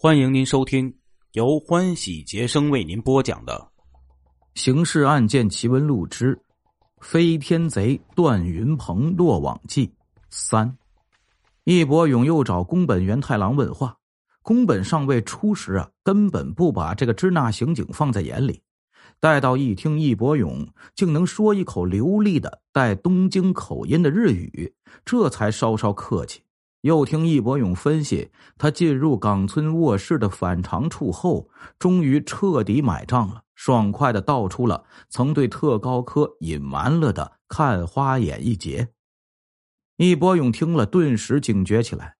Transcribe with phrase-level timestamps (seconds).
[0.00, 0.94] 欢迎您收听
[1.32, 3.68] 由欢喜杰生为您播讲的
[4.60, 6.40] 《刑事案件奇闻录之
[7.00, 9.92] 飞天贼段云鹏落网记
[10.30, 10.68] 三》。
[11.64, 13.96] 易伯勇又找宫本元太郎问话，
[14.42, 18.62] 宫本上尉初时啊，根本不把这个支那刑警放在眼里。
[19.18, 24.72] 待到一听易伯勇竟能说一口流利的带东京口音的日语，
[25.04, 26.40] 这才稍稍客气。
[26.82, 38.90] 又听易伯勇分析，他进入冈村卧室的反常处后，终于彻底买账了，爽快的道出了曾对特高科隐瞒了的看花眼一节。
[39.96, 42.14] 易伯勇听了，顿时警觉起来。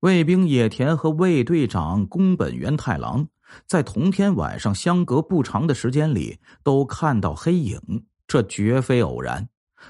[0.00, 3.26] 卫兵野田和卫队长宫本元太郎
[3.66, 9.48] 在同天晚上相隔不长的时间里都看到黑影，这绝非偶然。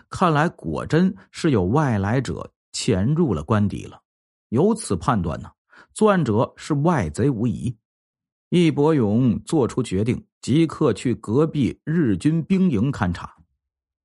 [0.09, 2.54] 看来果真是有外来者。
[2.75, 4.03] 潜入了官邸了，
[4.51, 5.51] 由此判断呢，
[5.95, 7.75] 作案者是外贼无疑。
[8.51, 13.37] 易伯勇做出决定，即刻去隔壁日军兵营勘察。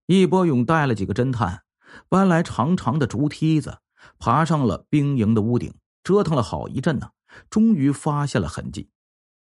[0.05, 1.63] 易伯勇带了几个侦探，
[2.07, 3.79] 搬来长长的竹梯子，
[4.17, 5.73] 爬上了兵营的屋顶，
[6.03, 7.09] 折腾了好一阵呢，
[7.49, 8.89] 终于发现了痕迹。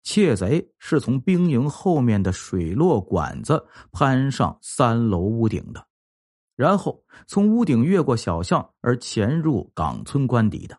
[0.02, 5.86] 窃贼是从兵营后面的水落管子攀上三楼屋顶的。
[6.56, 10.78] 然后从屋顶越过小巷而潜入岗村官邸的，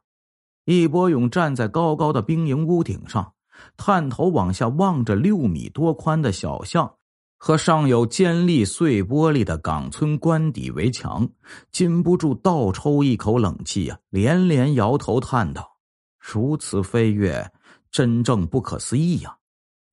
[0.66, 3.34] 易伯勇站在高高的兵营屋顶上，
[3.78, 6.96] 探头往下望着六米多宽的小巷
[7.38, 11.30] 和上有尖利碎玻璃的岗村官邸围墙，
[11.72, 15.78] 禁不住倒抽一口冷气呀，连连摇头叹道
[16.20, 17.52] ：“如此飞跃，
[17.92, 19.38] 真正不可思议呀！”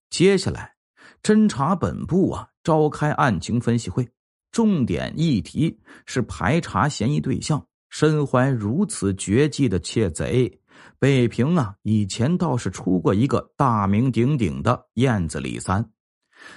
[0.09, 0.77] 接下来，
[1.23, 4.09] 侦查本部啊召开案情分析会。
[4.55, 7.67] 重点议题是排查嫌疑对象。
[7.91, 10.61] 身怀如此绝技的窃贼，
[10.99, 15.85] 北平啊，以前倒是出过一个大名鼎鼎的燕子李三，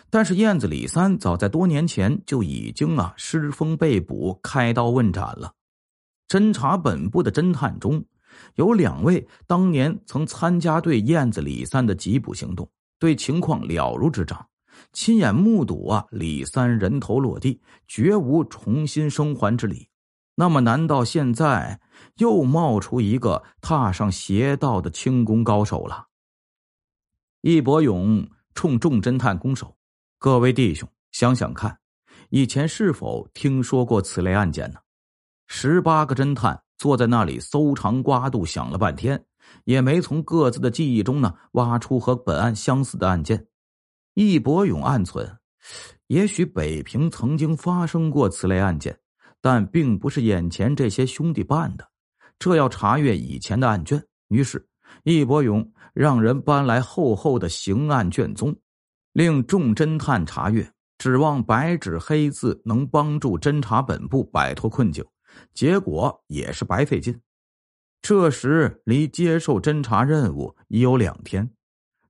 [0.09, 5.53] 但是燕子李三早在多年前就已经啊失风被捕，开刀问斩了。
[6.27, 8.03] 侦查本部的侦探中，
[8.55, 12.67] 有两位当年曾参加对燕子李三的缉捕行动，
[12.99, 14.43] 对情况了如指掌。
[14.93, 19.89] 亲眼目睹啊，李三人头落地，绝无重新生还之理。
[20.35, 21.79] 那么，难道现在
[22.17, 26.05] 又冒出一个踏上邪道的轻功高手了？
[27.41, 29.75] 易伯勇冲众侦探拱手
[30.19, 31.79] ：“各位弟兄，想想看，
[32.29, 34.79] 以前是否听说过此类案件呢？”
[35.47, 39.25] 十八个侦探坐在那里搜肠刮肚，想了半天，
[39.63, 43.47] 也没从各自的记忆中呢挖出和本案相似的案件。
[44.19, 45.31] 易伯勇暗存，
[46.07, 48.97] 也许北平曾经发生过此类案件，
[49.39, 51.87] 但并不是眼前这些兄弟办的，
[52.39, 54.03] 这要查阅以前的案卷。
[54.29, 54.67] 于是，
[55.03, 58.55] 易伯勇让人搬来厚厚的刑案卷宗，
[59.13, 60.67] 令众侦探查阅，
[60.97, 65.05] 指望白纸黑字能帮助侦查本部摆脱困境，
[65.53, 67.15] 结果也是白费劲。
[68.01, 71.47] 这时离接受侦查任务已有两天。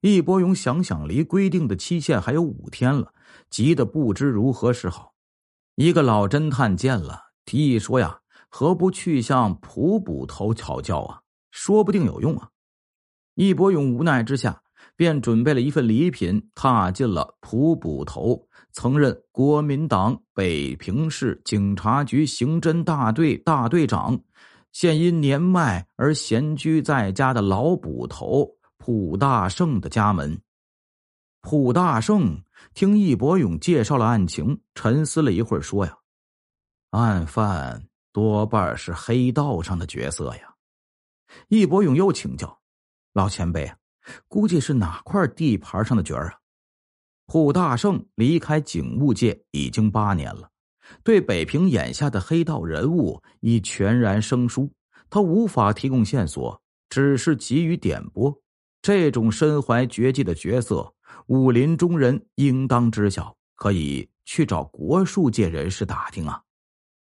[0.01, 3.13] 易伯勇想想，离规定的期限还有五天了，
[3.49, 5.13] 急得不知如何是好。
[5.75, 11.21] 一个老侦探见了，提议说：“呀，何不去向普捕头讨教啊？
[11.49, 12.49] 说不定有用啊！”
[13.33, 14.61] 易伯勇无奈之下，
[14.95, 24.19] 便准备了一份礼品，踏进了普捕头曾任国民党北平市警察局刑侦大队大队长，
[24.71, 28.56] 现因年迈而闲居在家的老捕头。
[28.77, 30.39] 普大圣的家门。
[31.41, 32.41] 普大圣
[32.73, 35.97] 听易伯勇介绍了案情，沉思了一会儿，说：“呀，
[36.89, 40.53] 案犯多半是黑道上的角色呀。”
[41.47, 42.59] 易伯勇又请教
[43.13, 43.71] ：“老前辈，
[44.27, 46.39] 估计是哪块地盘上的角儿啊？”
[47.27, 50.49] 普大圣离开警务界已经八年了，
[51.03, 54.71] 对北平眼下的黑道人物已全然生疏，
[55.09, 58.33] 他无法提供线索，只是给予点拨。
[58.87, 60.93] 这种身怀绝技的角色，
[61.25, 66.41] 武林中人应当知晓，可以去找国术界人士打听啊。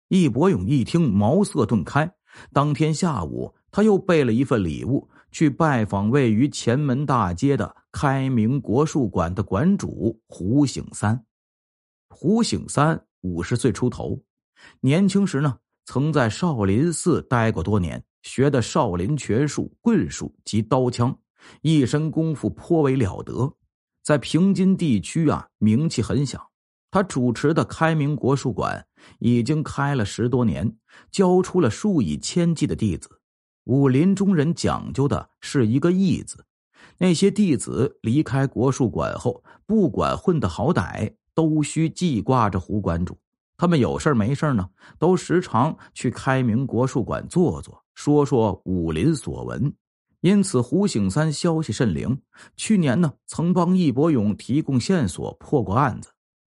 [0.08, 2.12] 易伯勇一听，茅塞顿开。
[2.52, 11.24] 当天下午，他又备了一份礼物，去拜访位于前门大街的开明国术馆的馆主胡醒三。
[12.10, 14.22] 胡醒三五十岁出头，
[14.80, 15.56] 年轻时呢，
[15.86, 21.18] 曾在少林寺待过多年，学的少林拳术、棍术及刀枪。
[21.62, 23.54] 一身功夫颇为了得，
[24.02, 26.40] 在平津地区啊名气很响。
[26.90, 28.84] 他主持的开明国术馆
[29.20, 30.76] 已经开了十多年，
[31.12, 33.20] 教出了数以千计的弟子。
[33.64, 36.44] 武林中人讲究的是一个“义”字，
[36.98, 43.16] 那些弟子离开国术馆后，不管混的好歹，都需记挂着胡馆主。
[43.56, 49.72] 他们有事没事呢，都时常去开明国术馆坐坐，说说武林所闻。
[50.20, 52.20] 因此，胡醒三消息甚灵。
[52.54, 56.10] 去年呢，曾帮义伯勇提供线索，破过案子。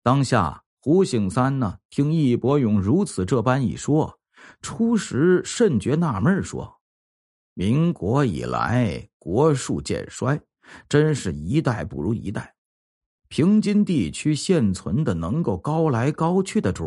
[0.01, 4.19] 当下，胡醒三呢，听义伯勇如此这般一说，
[4.61, 6.79] 初时甚觉纳闷，说
[7.53, 10.41] ：“民国以来，国术渐衰，
[10.89, 12.55] 真是一代不如一代。
[13.27, 16.83] 平津地区现存的能够高来高去的主，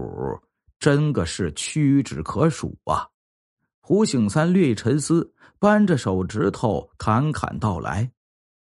[0.81, 3.09] 真个是屈指可数啊。”
[3.87, 5.35] 胡醒三略一沉思。
[5.59, 8.11] 扳着手指头，侃侃道来：“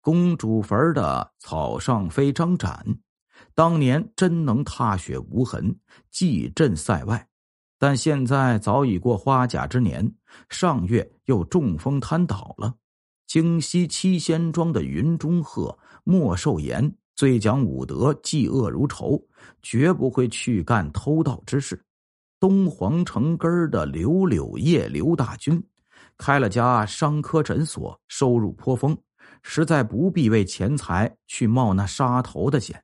[0.02, 2.86] 公主坟的草上飞张展，
[3.54, 5.78] 当年真能踏雪无痕，
[6.10, 7.28] 祭镇塞外。
[7.78, 10.10] 但现在早已过花甲之年，
[10.50, 12.74] 上月又中风瘫倒了。
[13.28, 19.22] 京西七仙庄的云中鹤莫寿言，最讲武德，嫉恶如仇，
[19.62, 21.82] 绝不会去干偷盗之事。
[22.40, 25.64] 东皇城根的刘柳叶刘大军。”
[26.18, 28.98] 开了家伤科诊所，收入颇丰，
[29.42, 32.84] 实在不必为钱财去冒那杀头的险。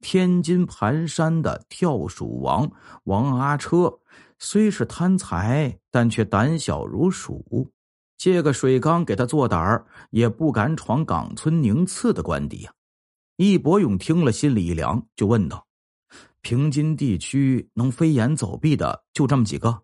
[0.00, 2.70] 天津盘山的跳鼠王
[3.04, 3.98] 王阿车，
[4.38, 7.72] 虽是贪财，但却胆小如鼠。
[8.16, 12.72] 借个水缸给他做胆儿，也不敢闯岗村宁次的官邸呀。
[13.36, 15.65] 易伯勇听了，心里一凉，就问道
[16.42, 19.82] ：“平津地区能飞檐走壁的，就这么几个？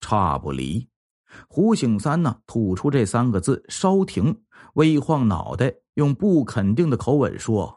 [0.00, 0.86] 差不离。”
[1.48, 4.40] 胡醒三呢，吐出这三个字，稍停，
[4.74, 7.76] 微晃脑袋，用不肯定的口吻说：“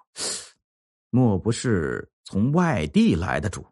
[1.09, 3.65] 莫不是从外地来的主？”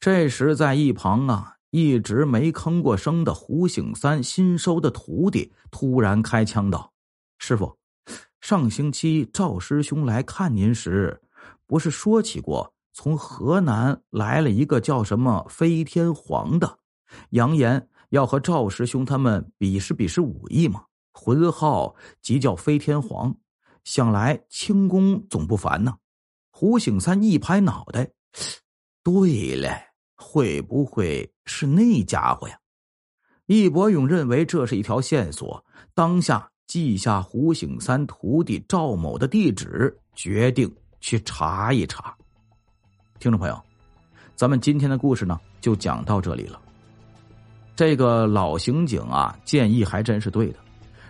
[0.00, 6.92] 这时，在一旁啊，一直没吭过声的胡醒三新收的徒弟突然开腔道
[7.38, 7.78] ：“师傅，
[8.40, 11.20] 上星期赵师兄来看您时，
[11.64, 16.78] 不是说起过，从河南来了一个叫什么飞天皇的，
[17.30, 20.84] 扬言。”要和赵师兄他们比试比试武艺嘛？
[21.12, 23.34] 浑号即叫飞天皇，
[23.82, 25.92] 想来轻功总不凡呢。
[26.52, 28.08] 胡醒三一拍脑袋，
[29.02, 29.76] 对了，
[30.14, 32.56] 会不会是那家伙呀？
[33.46, 35.62] 易伯勇认为这是一条线索，
[35.92, 42.16] 当下记下胡醒三徒弟赵某的地址，决定去查一查。
[43.18, 43.58] 听众朋友，
[44.34, 46.60] 咱们今天的故事呢，就讲到这里了。
[47.74, 50.58] 这个老刑警啊，建议还真是对的。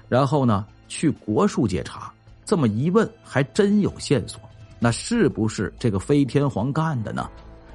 [0.08, 2.12] 然后呢，去国术界查，
[2.44, 4.41] 这么一问，还真有线索。
[4.79, 7.29] 那是不是这个飞天皇干的呢？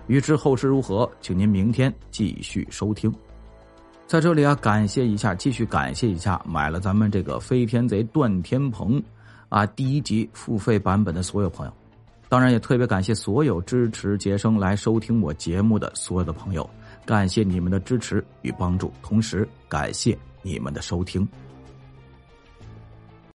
[0.07, 3.13] 欲知后事如何，请您明天继续收听。
[4.07, 8.99] 在这里啊，感谢一下，继续感谢一下买了咱们这个《飞天贼段天鹏》
[9.49, 11.73] 啊第一集付费版本的所有朋友。
[12.31, 16.67] 当然，也特别感谢所有支持杰生来收听我节目的所有的朋友。
[17.05, 21.27] 感谢你们的支持与帮助，同时感谢你们的收听。